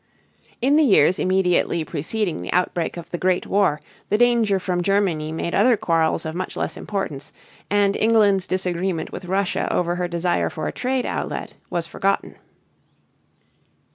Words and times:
In 0.63 0.77
the 0.77 0.83
years 0.83 1.19
immediately 1.19 1.85
preceding 1.85 2.41
the 2.41 2.51
outbreak 2.53 2.97
of 2.97 3.11
the 3.11 3.19
Great 3.19 3.45
War 3.45 3.79
the 4.09 4.17
danger 4.17 4.59
from 4.59 4.81
Germany 4.81 5.31
made 5.31 5.53
other 5.53 5.77
quarrels 5.77 6.25
of 6.25 6.33
much 6.33 6.57
less 6.57 6.75
importance, 6.75 7.31
and 7.69 7.95
England's 7.95 8.47
disagreement 8.47 9.11
with 9.11 9.25
Russia 9.25 9.71
over 9.71 9.97
her 9.97 10.07
desire 10.07 10.49
for 10.49 10.67
a 10.67 10.71
trade 10.73 11.05
outlet 11.05 11.53
was 11.69 11.85
forgotten. 11.85 12.35